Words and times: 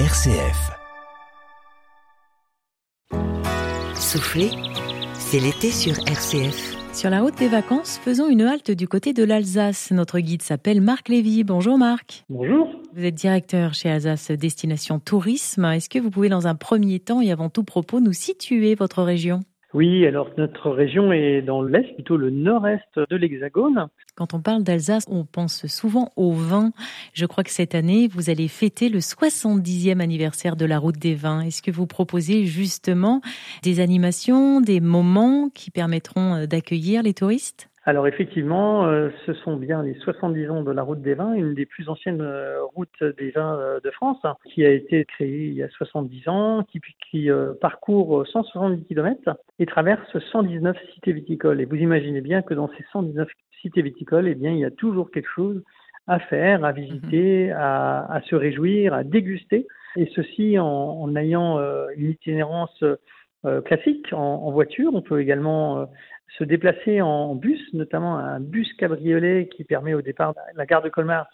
RCF. 0.00 0.72
Souffler, 3.94 4.50
c'est 5.14 5.38
l'été 5.38 5.70
sur 5.70 5.96
RCF. 6.08 6.74
Sur 6.92 7.10
la 7.10 7.20
route 7.20 7.38
des 7.38 7.46
vacances, 7.46 8.00
faisons 8.04 8.28
une 8.28 8.42
halte 8.42 8.72
du 8.72 8.88
côté 8.88 9.12
de 9.12 9.22
l'Alsace. 9.22 9.92
Notre 9.92 10.18
guide 10.18 10.42
s'appelle 10.42 10.80
Marc 10.80 11.08
Lévy. 11.08 11.44
Bonjour 11.44 11.78
Marc. 11.78 12.24
Bonjour. 12.28 12.68
Vous 12.92 13.04
êtes 13.04 13.14
directeur 13.14 13.72
chez 13.74 13.88
Alsace 13.88 14.32
Destination 14.32 14.98
Tourisme. 14.98 15.64
Est-ce 15.66 15.88
que 15.88 16.00
vous 16.00 16.10
pouvez 16.10 16.28
dans 16.28 16.48
un 16.48 16.56
premier 16.56 16.98
temps 16.98 17.20
et 17.20 17.30
avant 17.30 17.48
tout 17.48 17.62
propos 17.62 18.00
nous 18.00 18.12
situer 18.12 18.74
votre 18.74 19.00
région? 19.04 19.44
Oui, 19.74 20.06
alors 20.06 20.30
notre 20.38 20.70
région 20.70 21.12
est 21.12 21.42
dans 21.42 21.60
l'est, 21.60 21.94
plutôt 21.94 22.16
le 22.16 22.30
nord-est 22.30 23.00
de 23.10 23.16
l'Hexagone. 23.16 23.88
Quand 24.14 24.32
on 24.32 24.40
parle 24.40 24.62
d'Alsace, 24.62 25.04
on 25.10 25.24
pense 25.24 25.66
souvent 25.66 26.12
au 26.14 26.32
vin. 26.32 26.70
Je 27.12 27.26
crois 27.26 27.42
que 27.42 27.50
cette 27.50 27.74
année, 27.74 28.06
vous 28.06 28.30
allez 28.30 28.46
fêter 28.46 28.88
le 28.88 29.00
70e 29.00 29.98
anniversaire 29.98 30.54
de 30.54 30.64
la 30.64 30.78
route 30.78 30.98
des 30.98 31.16
vins. 31.16 31.40
Est-ce 31.40 31.60
que 31.60 31.72
vous 31.72 31.88
proposez 31.88 32.46
justement 32.46 33.20
des 33.64 33.80
animations, 33.80 34.60
des 34.60 34.80
moments 34.80 35.50
qui 35.52 35.72
permettront 35.72 36.34
euh, 36.34 36.46
d'accueillir 36.46 37.02
les 37.02 37.12
touristes? 37.12 37.68
Alors 37.86 38.08
effectivement, 38.08 38.86
euh, 38.86 39.10
ce 39.26 39.34
sont 39.34 39.56
bien 39.56 39.82
les 39.82 39.92
70 39.94 40.50
ans 40.50 40.62
de 40.62 40.72
la 40.72 40.82
route 40.82 41.02
des 41.02 41.12
vins, 41.12 41.34
une 41.34 41.52
des 41.52 41.66
plus 41.66 41.90
anciennes 41.90 42.22
euh, 42.22 42.62
routes 42.74 43.04
des 43.18 43.30
vins 43.30 43.58
euh, 43.58 43.78
de 43.84 43.90
France, 43.90 44.16
hein, 44.24 44.36
qui 44.46 44.64
a 44.64 44.70
été 44.70 45.04
créée 45.04 45.48
il 45.48 45.52
y 45.52 45.62
a 45.62 45.68
70 45.68 46.28
ans, 46.28 46.62
qui, 46.64 46.80
qui 47.10 47.28
parcourt 47.60 48.26
170 48.26 48.84
km 48.86 49.36
et 49.58 49.66
traverse 49.66 50.18
119 50.32 50.76
cités 50.94 51.12
viticoles. 51.12 51.60
Et 51.60 51.66
vous 51.66 51.76
imaginez 51.76 52.22
bien 52.22 52.40
que 52.40 52.54
dans 52.54 52.68
ces 52.68 52.84
119 52.90 53.28
cités 53.60 53.82
viticoles, 53.82 54.28
eh 54.28 54.34
bien, 54.34 54.52
il 54.52 54.60
y 54.60 54.64
a 54.64 54.70
toujours 54.70 55.10
quelque 55.10 55.30
chose 55.34 55.62
à 56.06 56.18
faire, 56.18 56.64
à 56.64 56.72
visiter, 56.72 57.48
mhm. 57.48 57.56
à, 57.56 58.12
à 58.14 58.22
se 58.22 58.34
réjouir, 58.34 58.94
à 58.94 59.04
déguster, 59.04 59.66
et 59.96 60.10
ceci 60.14 60.58
en, 60.58 60.66
en 60.66 61.16
ayant 61.16 61.60
une 61.96 62.10
itinérance 62.10 62.82
classique 63.66 64.12
en, 64.12 64.16
en, 64.18 64.50
voiture. 64.50 64.90
On 64.94 65.02
peut 65.02 65.20
également 65.20 65.86
se 66.38 66.44
déplacer 66.44 67.00
en 67.00 67.34
bus, 67.34 67.60
notamment 67.72 68.18
un 68.18 68.40
bus 68.40 68.72
cabriolet 68.74 69.48
qui 69.54 69.64
permet 69.64 69.94
au 69.94 70.02
départ 70.02 70.34
de 70.34 70.38
la 70.56 70.66
gare 70.66 70.82
de 70.82 70.88
Colmar 70.88 71.26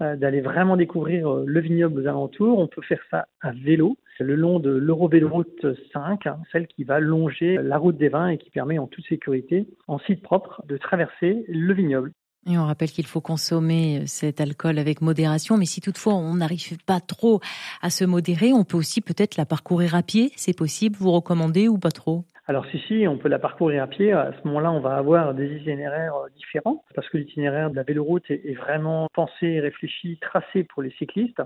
euh, 0.00 0.16
d'aller 0.16 0.40
vraiment 0.40 0.76
découvrir 0.76 1.28
euh, 1.28 1.44
le 1.46 1.60
vignoble 1.60 2.00
aux 2.00 2.06
alentours. 2.06 2.58
On 2.58 2.68
peut 2.68 2.82
faire 2.82 3.02
ça 3.10 3.26
à 3.40 3.52
vélo 3.52 3.96
le 4.20 4.34
long 4.34 4.58
de 4.58 4.70
l'Eurovéloroute 4.70 5.66
5, 5.92 6.26
hein, 6.26 6.38
celle 6.52 6.66
qui 6.66 6.84
va 6.84 7.00
longer 7.00 7.58
la 7.62 7.78
route 7.78 7.96
des 7.96 8.08
vins 8.08 8.28
et 8.28 8.38
qui 8.38 8.50
permet 8.50 8.78
en 8.78 8.86
toute 8.86 9.06
sécurité, 9.06 9.66
en 9.86 9.98
site 9.98 10.22
propre, 10.22 10.62
de 10.66 10.76
traverser 10.76 11.44
le 11.48 11.74
vignoble. 11.74 12.12
Et 12.46 12.56
on 12.56 12.64
rappelle 12.64 12.90
qu'il 12.90 13.06
faut 13.06 13.20
consommer 13.20 13.98
euh, 13.98 14.02
cet 14.06 14.40
alcool 14.40 14.78
avec 14.78 15.00
modération, 15.02 15.56
mais 15.56 15.66
si 15.66 15.80
toutefois 15.80 16.14
on 16.14 16.34
n'arrive 16.36 16.78
pas 16.84 17.00
trop 17.00 17.40
à 17.82 17.90
se 17.90 18.04
modérer, 18.04 18.52
on 18.52 18.64
peut 18.64 18.76
aussi 18.76 19.00
peut-être 19.00 19.36
la 19.36 19.46
parcourir 19.46 19.94
à 19.94 20.02
pied, 20.02 20.32
c'est 20.36 20.56
possible, 20.56 20.96
vous 20.98 21.10
recommandez 21.10 21.68
ou 21.68 21.78
pas 21.78 21.90
trop? 21.90 22.24
Alors 22.48 22.64
si, 22.70 22.78
si, 22.88 23.06
on 23.06 23.18
peut 23.18 23.28
la 23.28 23.38
parcourir 23.38 23.82
à 23.82 23.86
pied. 23.86 24.10
À 24.10 24.32
ce 24.32 24.48
moment-là, 24.48 24.72
on 24.72 24.80
va 24.80 24.96
avoir 24.96 25.34
des 25.34 25.54
itinéraires 25.54 26.14
euh, 26.14 26.28
différents 26.34 26.82
parce 26.94 27.06
que 27.10 27.18
l'itinéraire 27.18 27.70
de 27.70 27.76
la 27.76 27.82
véloroute 27.82 28.24
est, 28.30 28.56
vraiment 28.56 29.06
pensé, 29.12 29.60
réfléchi, 29.60 30.16
tracé 30.18 30.64
pour 30.64 30.82
les 30.82 30.90
cyclistes. 30.92 31.42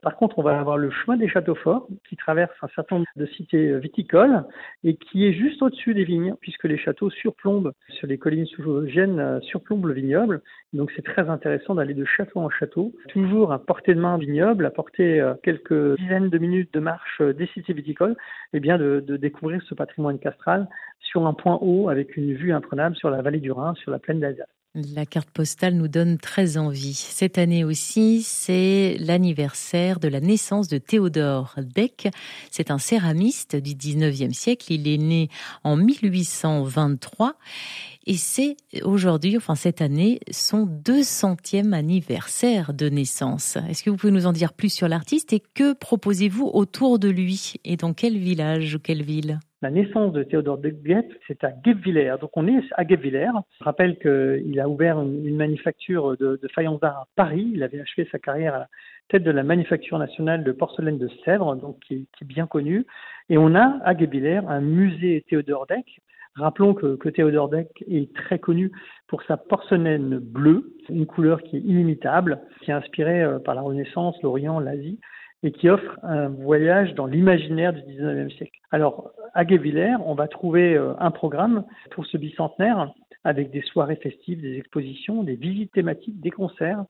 Par 0.00 0.16
contre, 0.16 0.38
on 0.38 0.42
va 0.42 0.58
avoir 0.58 0.78
le 0.78 0.90
chemin 0.90 1.18
des 1.18 1.28
châteaux 1.28 1.56
forts 1.56 1.86
qui 2.08 2.16
traverse 2.16 2.52
un 2.62 2.68
certain 2.68 2.96
nombre 2.96 3.06
de 3.16 3.26
cités 3.26 3.72
euh, 3.72 3.78
viticoles 3.78 4.42
et 4.84 4.96
qui 4.96 5.26
est 5.26 5.34
juste 5.34 5.60
au-dessus 5.60 5.92
des 5.92 6.04
vignes 6.04 6.34
puisque 6.40 6.64
les 6.64 6.78
châteaux 6.78 7.10
surplombent 7.10 7.72
sur 7.90 8.06
les 8.06 8.16
collines 8.16 8.46
sous 8.46 8.86
Gênes, 8.86 9.20
euh, 9.20 9.40
surplombent 9.40 9.86
le 9.86 9.94
vignoble. 9.94 10.40
Donc 10.72 10.90
c'est 10.96 11.04
très 11.04 11.28
intéressant 11.28 11.74
d'aller 11.74 11.94
de 11.94 12.06
château 12.06 12.40
en 12.40 12.48
château, 12.48 12.94
toujours 13.08 13.52
à 13.52 13.58
portée 13.58 13.94
de 13.94 14.00
main 14.00 14.16
vignoble, 14.16 14.64
à 14.64 14.70
portée 14.70 15.22
quelques 15.42 15.96
dizaines 15.96 16.28
de 16.28 16.38
minutes 16.38 16.72
de 16.74 16.80
marche 16.80 17.22
des 17.22 17.46
cités 17.48 17.72
viticoles, 17.72 18.16
et 18.52 18.60
bien 18.60 18.76
de, 18.76 19.00
de 19.00 19.16
découvrir 19.16 19.62
ce 19.62 19.74
patrimoine 19.74 20.18
castral 20.18 20.37
sur 21.00 21.26
un 21.26 21.34
point 21.34 21.58
haut 21.60 21.88
avec 21.88 22.16
une 22.16 22.34
vue 22.34 22.52
imprenable 22.52 22.96
sur 22.96 23.10
la 23.10 23.22
vallée 23.22 23.40
du 23.40 23.52
Rhin, 23.52 23.74
sur 23.74 23.90
la 23.90 23.98
plaine 23.98 24.20
d'Alsace. 24.20 24.46
La 24.74 25.06
carte 25.06 25.30
postale 25.30 25.74
nous 25.74 25.88
donne 25.88 26.18
très 26.18 26.58
envie. 26.58 26.92
Cette 26.94 27.38
année 27.38 27.64
aussi, 27.64 28.22
c'est 28.22 28.96
l'anniversaire 29.00 29.98
de 29.98 30.08
la 30.08 30.20
naissance 30.20 30.68
de 30.68 30.78
Théodore 30.78 31.54
Deck. 31.56 32.08
C'est 32.50 32.70
un 32.70 32.78
céramiste 32.78 33.56
du 33.56 33.74
19e 33.74 34.34
siècle. 34.34 34.72
Il 34.72 34.86
est 34.86 34.98
né 34.98 35.30
en 35.64 35.76
1823 35.76 37.34
et 38.06 38.16
c'est 38.16 38.56
aujourd'hui, 38.84 39.36
enfin 39.36 39.54
cette 39.54 39.80
année, 39.80 40.20
son 40.30 40.66
200e 40.66 41.72
anniversaire 41.72 42.72
de 42.74 42.88
naissance. 42.88 43.56
Est-ce 43.68 43.82
que 43.82 43.90
vous 43.90 43.96
pouvez 43.96 44.12
nous 44.12 44.26
en 44.26 44.32
dire 44.32 44.52
plus 44.52 44.72
sur 44.72 44.86
l'artiste 44.86 45.32
et 45.32 45.42
que 45.54 45.72
proposez-vous 45.72 46.46
autour 46.46 46.98
de 46.98 47.08
lui 47.08 47.54
et 47.64 47.76
dans 47.76 47.94
quel 47.94 48.18
village 48.18 48.76
ou 48.76 48.78
quelle 48.78 49.02
ville? 49.02 49.40
La 49.60 49.70
naissance 49.70 50.12
de 50.12 50.22
Théodore 50.22 50.58
de 50.58 50.70
Guep, 50.70 51.12
c'est 51.26 51.42
à 51.42 51.50
Guebwiller. 51.50 52.14
Donc 52.20 52.30
on 52.34 52.46
est 52.46 52.62
à 52.76 52.84
Guebwiller. 52.84 53.30
Je 53.58 53.64
rappelle 53.64 53.98
qu'il 53.98 54.60
a 54.60 54.68
ouvert 54.68 55.00
une, 55.00 55.36
manufacture 55.36 56.16
de, 56.16 56.38
de 56.40 56.78
d'art 56.80 56.96
à 56.96 57.06
Paris. 57.16 57.50
Il 57.54 57.62
avait 57.62 57.80
achevé 57.80 58.08
sa 58.12 58.18
carrière 58.18 58.54
à 58.54 58.58
la 58.60 58.68
tête 59.08 59.24
de 59.24 59.30
la 59.30 59.42
manufacture 59.42 59.98
nationale 59.98 60.44
de 60.44 60.52
porcelaine 60.52 60.98
de 60.98 61.08
Sèvres, 61.24 61.56
donc 61.56 61.80
qui, 61.80 62.06
est 62.20 62.24
bien 62.24 62.46
connue. 62.46 62.86
Et 63.30 63.38
on 63.38 63.54
a 63.56 63.78
à 63.84 63.94
Guebwiller 63.94 64.42
un 64.46 64.60
musée 64.60 65.24
Théodore 65.28 65.66
Deck. 65.66 66.00
Rappelons 66.36 66.74
que, 66.74 66.94
que 66.94 67.08
Théodore 67.08 67.48
Deck 67.48 67.84
est 67.88 68.14
très 68.14 68.38
connu 68.38 68.70
pour 69.08 69.24
sa 69.24 69.36
porcelaine 69.36 70.18
bleue, 70.18 70.72
une 70.88 71.06
couleur 71.06 71.42
qui 71.42 71.56
est 71.56 71.60
inimitable, 71.60 72.40
qui 72.62 72.70
est 72.70 72.74
inspirée 72.74 73.22
euh, 73.22 73.40
par 73.40 73.56
la 73.56 73.62
Renaissance, 73.62 74.14
l'Orient, 74.22 74.60
l'Asie 74.60 75.00
et 75.42 75.52
qui 75.52 75.68
offre 75.68 75.98
un 76.02 76.28
voyage 76.28 76.94
dans 76.94 77.06
l'imaginaire 77.06 77.72
du 77.72 77.80
19e 77.80 78.30
siècle. 78.36 78.58
Alors, 78.70 79.12
à 79.34 79.44
Guévillers, 79.44 79.96
on 80.04 80.14
va 80.14 80.28
trouver 80.28 80.74
euh, 80.74 80.94
un 80.98 81.10
programme 81.10 81.64
pour 81.92 82.06
ce 82.06 82.16
bicentenaire 82.16 82.92
avec 83.24 83.50
des 83.50 83.62
soirées 83.62 83.96
festives, 83.96 84.40
des 84.40 84.56
expositions, 84.56 85.22
des 85.22 85.34
visites 85.34 85.72
thématiques, 85.72 86.20
des 86.20 86.30
concerts 86.30 86.84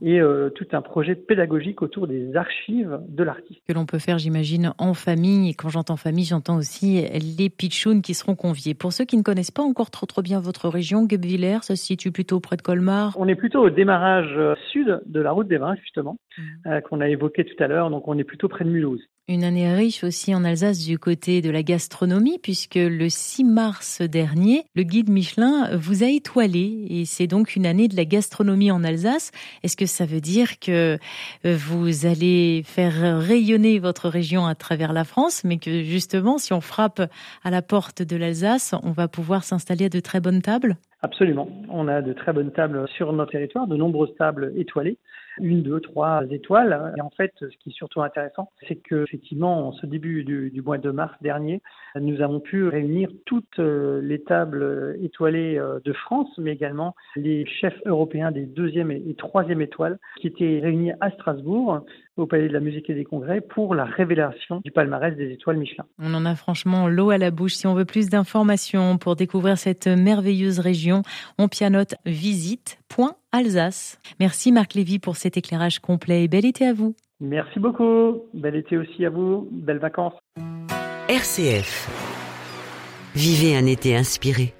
et 0.00 0.20
euh, 0.20 0.50
tout 0.50 0.66
un 0.72 0.82
projet 0.82 1.14
pédagogique 1.14 1.82
autour 1.82 2.06
des 2.06 2.34
archives 2.36 3.00
de 3.08 3.22
l'artiste. 3.22 3.60
Que 3.66 3.72
l'on 3.72 3.86
peut 3.86 3.98
faire, 3.98 4.18
j'imagine, 4.18 4.72
en 4.78 4.94
famille. 4.94 5.50
Et 5.50 5.54
quand 5.54 5.68
j'entends 5.68 5.96
famille, 5.96 6.24
j'entends 6.24 6.56
aussi 6.56 7.04
les 7.36 7.50
pitchouns 7.50 8.00
qui 8.00 8.14
seront 8.14 8.34
conviés. 8.34 8.74
Pour 8.74 8.92
ceux 8.92 9.04
qui 9.04 9.16
ne 9.16 9.22
connaissent 9.22 9.50
pas 9.50 9.62
encore 9.62 9.90
trop 9.90 10.06
trop 10.06 10.22
bien 10.22 10.40
votre 10.40 10.68
région, 10.68 11.04
Guebwiller, 11.04 11.58
ça 11.62 11.76
se 11.76 11.84
situe 11.84 12.12
plutôt 12.12 12.40
près 12.40 12.56
de 12.56 12.62
Colmar. 12.62 13.14
On 13.18 13.28
est 13.28 13.34
plutôt 13.34 13.60
au 13.60 13.70
démarrage 13.70 14.32
euh, 14.36 14.54
sud 14.70 15.00
de 15.06 15.20
la 15.20 15.32
route 15.32 15.48
des 15.48 15.58
vins, 15.58 15.74
justement, 15.76 16.16
mmh. 16.36 16.42
euh, 16.66 16.80
qu'on 16.80 17.00
a 17.00 17.08
évoqué 17.08 17.44
tout 17.44 17.62
à 17.62 17.66
l'heure. 17.66 17.90
Donc 17.90 18.08
on 18.08 18.18
est 18.18 18.24
plutôt 18.24 18.48
près 18.48 18.64
de 18.64 18.70
Mulhouse. 18.70 19.02
Une 19.28 19.44
année 19.44 19.72
riche 19.72 20.02
aussi 20.02 20.34
en 20.34 20.42
Alsace 20.42 20.84
du 20.84 20.98
côté 20.98 21.42
de 21.42 21.50
la 21.50 21.62
gastronomie, 21.62 22.40
puisque 22.42 22.74
le 22.74 23.08
6 23.08 23.44
mars 23.44 24.02
dernier, 24.02 24.64
le 24.74 24.82
guide 24.82 25.10
Michelin 25.10 25.76
vous 25.76 26.02
a 26.02 26.08
étoilé, 26.08 26.86
et 26.90 27.04
c'est 27.04 27.28
donc 27.28 27.54
une 27.54 27.64
année 27.64 27.86
de 27.86 27.94
la 27.94 28.04
gastronomie 28.04 28.72
en 28.72 28.82
Alsace. 28.82 29.30
Est-ce 29.62 29.76
que 29.76 29.86
ça 29.86 30.06
veut 30.06 30.20
dire 30.20 30.58
que 30.58 30.98
euh, 31.46 31.56
vous 31.56 32.04
allez 32.04 32.62
faire 32.64 33.20
rayonner 33.20 33.78
votre 33.78 34.08
région 34.08 34.44
à 34.44 34.56
travers 34.56 34.92
la 34.92 35.04
France, 35.04 35.44
mais 35.44 35.58
que 35.58 35.84
justement, 35.84 36.36
si 36.38 36.52
on 36.52 36.60
frappe 36.60 37.00
à 37.44 37.50
la 37.50 37.62
porte 37.62 38.02
de 38.02 38.16
l'Alsace, 38.16 38.74
on 38.82 38.90
va 38.90 39.06
pouvoir 39.06 39.44
s'installer 39.44 39.84
à 39.84 39.88
de 39.88 40.00
très 40.00 40.18
bonnes 40.18 40.42
tables? 40.42 40.76
Absolument. 41.02 41.48
On 41.68 41.86
a 41.86 42.02
de 42.02 42.12
très 42.12 42.32
bonnes 42.32 42.52
tables 42.52 42.88
sur 42.96 43.12
notre 43.12 43.30
territoire, 43.30 43.68
de 43.68 43.76
nombreuses 43.76 44.14
tables 44.18 44.52
étoilées, 44.56 44.98
une, 45.38 45.62
deux, 45.62 45.80
trois 45.80 46.22
étoiles. 46.30 46.92
Et 46.96 47.00
en 47.00 47.10
fait, 47.10 47.32
ce 47.40 47.46
qui 47.46 47.70
est 47.70 47.72
surtout 47.72 48.02
intéressant, 48.02 48.50
c'est 48.68 48.76
que 48.76 49.04
effectivement, 49.04 49.68
en 49.68 49.72
ce 49.72 49.86
début 49.86 50.24
du, 50.24 50.62
mois 50.62 50.78
de 50.78 50.90
mars 50.90 51.14
dernier, 51.20 51.60
nous 52.00 52.20
avons 52.20 52.40
pu 52.40 52.68
réunir 52.68 53.10
toutes 53.26 53.58
euh, 53.58 54.00
les 54.00 54.22
tables 54.22 54.96
étoilées 55.02 55.58
euh, 55.58 55.80
de 55.84 55.92
France, 55.92 56.30
mais 56.38 56.52
également 56.52 56.94
les 57.16 57.46
chefs 57.46 57.78
européens 57.84 58.30
des 58.30 58.46
deuxième 58.46 58.90
et 58.90 59.14
troisième 59.16 59.60
étoiles, 59.60 59.98
qui 60.20 60.28
étaient 60.28 60.60
réunis 60.62 60.92
à 61.00 61.10
Strasbourg 61.10 61.84
au 62.16 62.26
Palais 62.26 62.48
de 62.48 62.52
la 62.52 62.60
Musique 62.60 62.90
et 62.90 62.94
des 62.94 63.04
Congrès 63.04 63.40
pour 63.40 63.74
la 63.74 63.84
révélation 63.84 64.60
du 64.64 64.70
palmarès 64.70 65.16
des 65.16 65.32
étoiles 65.32 65.56
Michelin. 65.56 65.84
On 65.98 66.12
en 66.14 66.26
a 66.26 66.34
franchement 66.34 66.88
l'eau 66.88 67.10
à 67.10 67.18
la 67.18 67.30
bouche. 67.30 67.54
Si 67.54 67.66
on 67.66 67.74
veut 67.74 67.84
plus 67.84 68.08
d'informations 68.08 68.98
pour 68.98 69.16
découvrir 69.16 69.58
cette 69.58 69.86
merveilleuse 69.86 70.58
région, 70.58 71.02
on 71.38 71.48
pianote 71.48 71.94
visite.alsace. 73.32 73.98
Merci 74.20 74.52
Marc 74.52 74.74
Lévy 74.74 74.98
pour 74.98 75.16
cet 75.16 75.36
éclairage 75.36 75.78
complet 75.80 76.24
et 76.24 76.28
bel 76.28 76.44
été 76.44 76.66
à 76.66 76.72
vous. 76.72 76.94
Merci 77.20 77.60
beaucoup. 77.60 78.22
Bel 78.34 78.56
été 78.56 78.76
aussi 78.76 79.04
à 79.04 79.10
vous. 79.10 79.48
Belles 79.50 79.78
vacances. 79.78 80.14
RCF. 81.08 81.88
Vivez 83.14 83.56
un 83.56 83.66
été 83.66 83.96
inspiré. 83.96 84.54